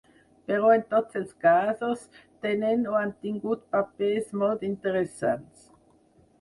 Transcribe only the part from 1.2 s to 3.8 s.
els casos tenen o han tingut